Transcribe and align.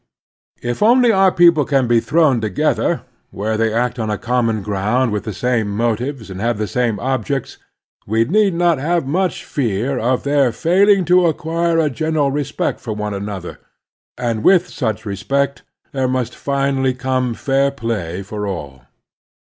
If 0.63 0.81
only 0.81 1.11
our 1.11 1.31
people 1.31 1.63
can 1.63 1.85
be 1.85 1.99
thrown 1.99 2.41
together, 2.41 3.03
where 3.29 3.55
they 3.55 3.71
act 3.71 3.99
on 3.99 4.09
a 4.09 4.17
common 4.17 4.63
ground 4.63 5.11
with 5.11 5.25
the 5.25 5.31
same 5.31 5.69
motives, 5.69 6.31
and 6.31 6.41
have 6.41 6.57
the 6.57 6.65
same 6.65 6.99
objects, 6.99 7.59
we 8.07 8.25
need 8.25 8.55
not 8.55 8.79
have 8.79 9.05
much 9.05 9.45
fear 9.45 9.99
of 9.99 10.23
their 10.23 10.51
failing 10.51 11.05
to 11.05 11.27
acquire 11.27 11.77
a 11.77 11.91
genuine 11.91 12.33
respect 12.33 12.79
for 12.79 12.93
one 12.93 13.13
another; 13.13 13.59
and 14.17 14.43
with 14.43 14.69
such 14.69 15.05
respect 15.05 15.61
there 15.91 16.07
must 16.07 16.35
finally 16.35 16.95
come 16.95 17.35
fair 17.35 17.69
play 17.69 18.23
for 18.23 18.47
all. 18.47 18.85